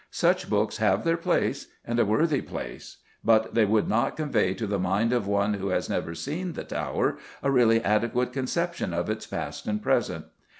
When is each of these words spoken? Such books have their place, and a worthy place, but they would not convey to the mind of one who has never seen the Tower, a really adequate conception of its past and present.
Such 0.09 0.49
books 0.49 0.77
have 0.77 1.03
their 1.03 1.15
place, 1.15 1.67
and 1.85 1.99
a 1.99 2.05
worthy 2.05 2.41
place, 2.41 2.97
but 3.23 3.53
they 3.53 3.65
would 3.65 3.87
not 3.87 4.17
convey 4.17 4.55
to 4.55 4.65
the 4.65 4.79
mind 4.79 5.13
of 5.13 5.27
one 5.27 5.53
who 5.53 5.67
has 5.67 5.91
never 5.91 6.15
seen 6.15 6.53
the 6.53 6.63
Tower, 6.63 7.19
a 7.43 7.51
really 7.51 7.81
adequate 7.83 8.33
conception 8.33 8.95
of 8.95 9.11
its 9.11 9.27
past 9.27 9.67
and 9.67 9.79
present. 9.79 10.25